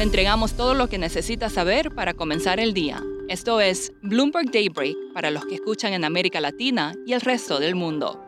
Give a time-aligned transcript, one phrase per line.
[0.00, 3.02] Le entregamos todo lo que necesita saber para comenzar el día.
[3.28, 7.74] Esto es Bloomberg Daybreak para los que escuchan en América Latina y el resto del
[7.74, 8.24] mundo.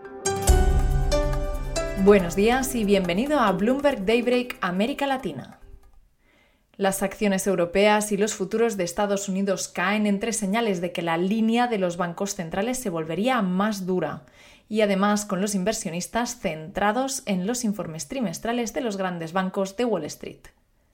[2.05, 5.61] Buenos días y bienvenido a Bloomberg Daybreak América Latina.
[6.77, 11.17] Las acciones europeas y los futuros de Estados Unidos caen entre señales de que la
[11.17, 14.27] línea de los bancos centrales se volvería más dura
[14.69, 19.87] y además con los inversionistas centrados en los informes trimestrales de los grandes bancos de
[19.87, 20.49] Wall Street.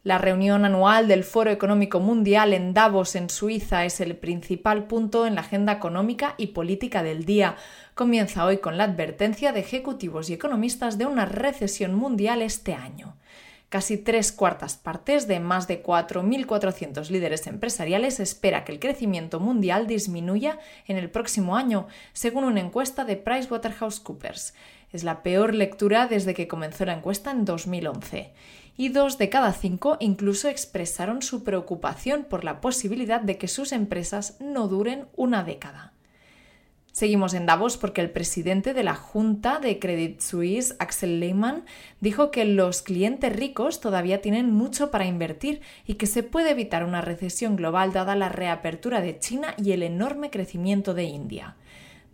[0.09, 5.27] La reunión anual del Foro Económico Mundial en Davos, en Suiza, es el principal punto
[5.27, 7.57] en la agenda económica y política del día.
[7.93, 13.19] Comienza hoy con la advertencia de ejecutivos y economistas de una recesión mundial este año.
[13.69, 19.87] Casi tres cuartas partes de más de 4.400 líderes empresariales espera que el crecimiento mundial
[19.87, 24.55] disminuya en el próximo año, según una encuesta de PricewaterhouseCoopers.
[24.91, 28.33] Es la peor lectura desde que comenzó la encuesta en 2011.
[28.79, 33.73] Y dos de cada cinco incluso expresaron su preocupación por la posibilidad de que sus
[33.73, 35.93] empresas no duren una década.
[36.99, 41.65] Seguimos en Davos porque el presidente de la Junta de Credit Suisse, Axel Lehmann,
[42.01, 46.83] dijo que los clientes ricos todavía tienen mucho para invertir y que se puede evitar
[46.83, 51.55] una recesión global dada la reapertura de China y el enorme crecimiento de India.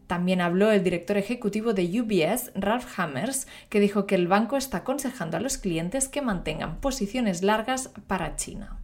[0.06, 4.76] También habló el director ejecutivo de UBS, Ralph Hammers, que dijo que el banco está
[4.76, 8.83] aconsejando a los clientes que mantengan posiciones largas para China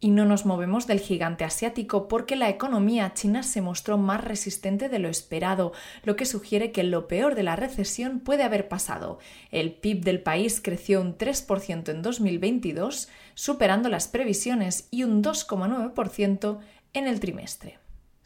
[0.00, 4.88] y no nos movemos del gigante asiático porque la economía china se mostró más resistente
[4.88, 5.72] de lo esperado,
[6.04, 9.18] lo que sugiere que lo peor de la recesión puede haber pasado.
[9.50, 16.58] El PIB del país creció un 3% en 2022, superando las previsiones, y un 2,9%
[16.94, 17.79] en el trimestre.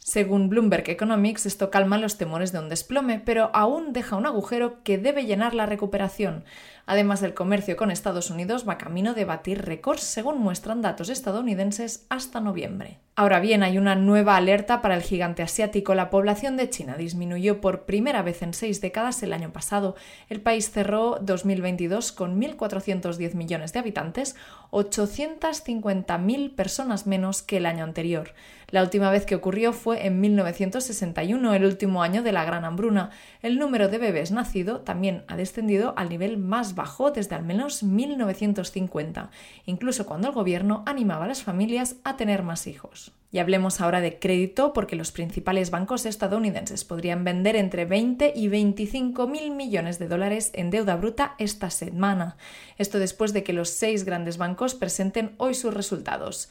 [0.07, 4.83] Según Bloomberg Economics, esto calma los temores de un desplome, pero aún deja un agujero
[4.83, 6.43] que debe llenar la recuperación.
[6.85, 12.05] Además, el comercio con Estados Unidos va camino de batir récords, según muestran datos estadounidenses
[12.09, 12.99] hasta noviembre.
[13.15, 15.95] Ahora bien, hay una nueva alerta para el gigante asiático.
[15.95, 19.95] La población de China disminuyó por primera vez en seis décadas el año pasado.
[20.29, 24.35] El país cerró 2022 con 1.410 millones de habitantes,
[24.71, 28.33] 850.000 personas menos que el año anterior.
[28.71, 33.11] La última vez que ocurrió fue en 1961, el último año de la Gran Hambruna.
[33.41, 37.83] El número de bebés nacido también ha descendido al nivel más bajo desde al menos
[37.83, 39.29] 1950,
[39.65, 43.13] incluso cuando el gobierno animaba a las familias a tener más hijos.
[43.31, 48.47] Y hablemos ahora de crédito porque los principales bancos estadounidenses podrían vender entre 20 y
[48.47, 52.37] 25 mil millones de dólares en deuda bruta esta semana.
[52.77, 56.49] Esto después de que los seis grandes bancos presenten hoy sus resultados.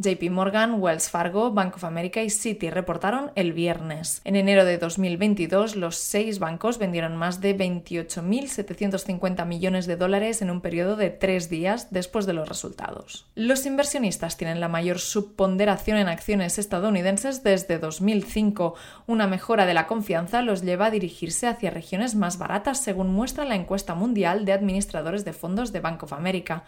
[0.00, 4.20] JP Morgan, Wells Fargo, Bank of America y Citi reportaron el viernes.
[4.22, 10.50] En enero de 2022, los seis bancos vendieron más de 28.750 millones de dólares en
[10.52, 13.26] un periodo de tres días después de los resultados.
[13.34, 18.76] Los inversionistas tienen la mayor subponderación en acciones estadounidenses desde 2005.
[19.08, 23.44] Una mejora de la confianza los lleva a dirigirse hacia regiones más baratas, según muestra
[23.44, 26.62] la encuesta mundial de administradores de fondos de Bank of America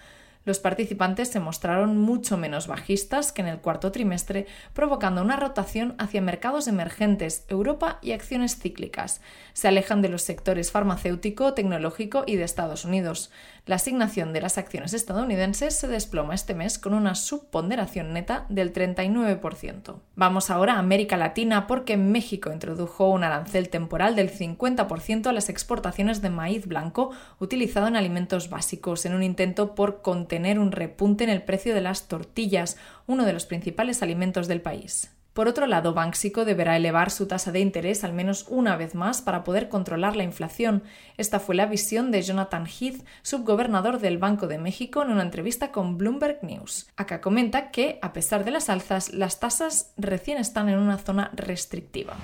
[0.45, 5.95] los participantes se mostraron mucho menos bajistas que en el cuarto trimestre, provocando una rotación
[5.99, 9.21] hacia mercados emergentes, Europa y acciones cíclicas.
[9.53, 13.31] Se alejan de los sectores farmacéutico, tecnológico y de Estados Unidos.
[13.67, 18.73] La asignación de las acciones estadounidenses se desploma este mes con una subponderación neta del
[18.73, 20.01] 39%.
[20.17, 25.51] Vamos ahora a América Latina porque México introdujo un arancel temporal del 50% a las
[25.51, 30.01] exportaciones de maíz blanco utilizado en alimentos básicos en un intento por
[30.31, 32.77] contener un repunte en el precio de las tortillas,
[33.09, 35.11] uno de los principales alimentos del país.
[35.33, 39.23] Por otro lado, Banxico deberá elevar su tasa de interés al menos una vez más
[39.23, 40.85] para poder controlar la inflación.
[41.17, 45.73] Esta fue la visión de Jonathan Heath, subgobernador del Banco de México, en una entrevista
[45.73, 46.87] con Bloomberg News.
[46.97, 51.33] Acá comenta que, a pesar de las alzas, las tasas recién están en una zona
[51.35, 52.15] restrictiva.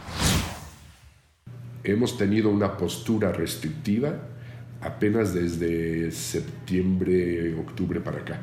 [1.82, 4.12] Hemos tenido una postura restrictiva
[4.80, 8.40] apenas desde septiembre, octubre para acá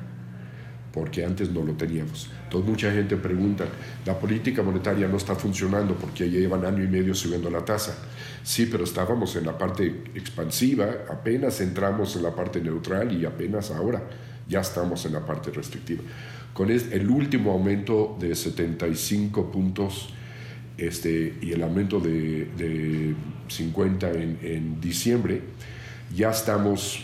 [0.93, 2.29] porque antes no lo teníamos.
[2.43, 3.65] Entonces mucha gente pregunta,
[4.05, 7.97] la política monetaria no está funcionando porque ya llevan año y medio subiendo la tasa.
[8.43, 13.71] Sí, pero estábamos en la parte expansiva, apenas entramos en la parte neutral y apenas
[13.71, 14.03] ahora
[14.47, 16.03] ya estamos en la parte restrictiva.
[16.53, 20.13] Con el último aumento de 75 puntos
[20.77, 23.15] este, y el aumento de, de
[23.47, 25.41] 50 en, en diciembre,
[26.15, 27.03] ya estamos,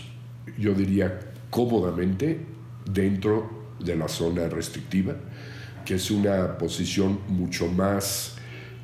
[0.57, 1.19] yo diría,
[1.49, 2.45] cómodamente
[2.85, 5.15] dentro de la zona restrictiva,
[5.85, 8.35] que es una posición mucho más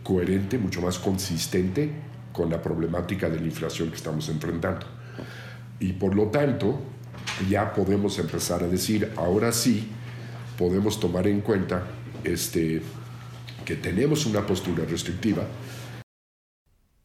[0.04, 1.92] coherente, mucho más consistente
[2.32, 4.86] con la problemática de la inflación que estamos enfrentando.
[5.80, 6.80] Y por lo tanto,
[7.50, 9.88] ya podemos empezar a decir, ahora sí,
[10.58, 11.84] podemos tomar en cuenta
[12.24, 12.82] este,
[13.66, 15.44] que tenemos una postura restrictiva.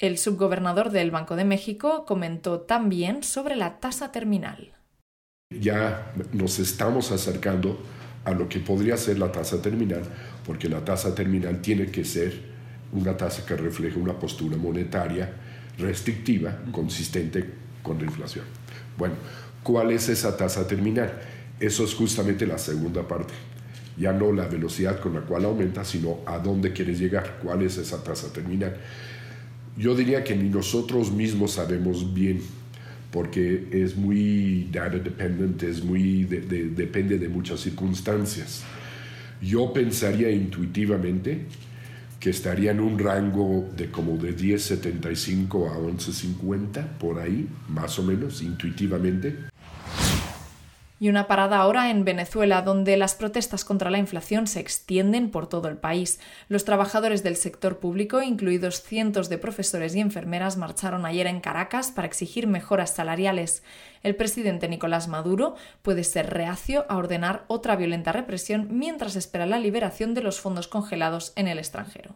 [0.01, 4.73] El subgobernador del Banco de México comentó también sobre la tasa terminal.
[5.51, 7.79] Ya nos estamos acercando
[8.25, 10.03] a lo que podría ser la tasa terminal,
[10.47, 12.33] porque la tasa terminal tiene que ser
[12.93, 15.35] una tasa que refleje una postura monetaria
[15.77, 17.51] restrictiva, consistente
[17.83, 18.47] con la inflación.
[18.97, 19.17] Bueno,
[19.63, 21.13] ¿cuál es esa tasa terminal?
[21.61, 23.35] Eso es justamente la segunda parte.
[23.99, 27.77] Ya no la velocidad con la cual aumenta, sino a dónde quieres llegar, cuál es
[27.77, 28.75] esa tasa terminal.
[29.77, 32.41] Yo diría que ni nosotros mismos sabemos bien,
[33.11, 38.63] porque es muy data dependent, es muy depende de muchas circunstancias.
[39.41, 41.47] Yo pensaría intuitivamente
[42.21, 48.03] que estaría en un rango de como de 10.75 a 11.50, por ahí, más o
[48.03, 49.50] menos, intuitivamente.
[51.03, 55.49] Y una parada ahora en Venezuela, donde las protestas contra la inflación se extienden por
[55.49, 56.21] todo el país.
[56.49, 61.91] Los trabajadores del sector público, incluidos cientos de profesores y enfermeras, marcharon ayer en Caracas
[61.91, 63.63] para exigir mejoras salariales.
[64.03, 69.59] El presidente Nicolás Maduro puede ser reacio a ordenar otra violenta represión mientras espera la
[69.59, 72.15] liberación de los fondos congelados en el extranjero.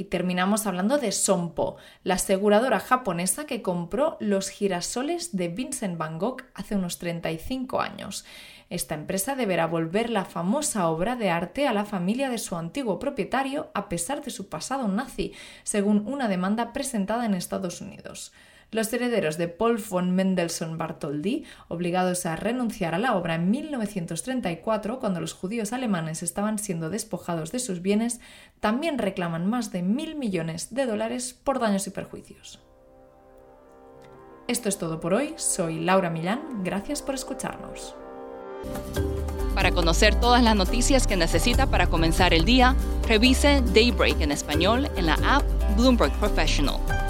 [0.00, 6.18] Y terminamos hablando de Sompo, la aseguradora japonesa que compró los girasoles de Vincent Van
[6.18, 8.24] Gogh hace unos 35 años.
[8.70, 12.98] Esta empresa deberá volver la famosa obra de arte a la familia de su antiguo
[12.98, 18.32] propietario a pesar de su pasado nazi, según una demanda presentada en Estados Unidos.
[18.72, 25.00] Los herederos de Paul von Mendelssohn Bartholdy, obligados a renunciar a la obra en 1934,
[25.00, 28.20] cuando los judíos alemanes estaban siendo despojados de sus bienes,
[28.60, 32.60] también reclaman más de mil millones de dólares por daños y perjuicios.
[34.46, 35.34] Esto es todo por hoy.
[35.36, 36.62] Soy Laura Millán.
[36.64, 37.94] Gracias por escucharnos.
[39.54, 42.74] Para conocer todas las noticias que necesita para comenzar el día,
[43.06, 45.44] revise Daybreak en español en la app
[45.76, 46.80] Bloomberg Professional.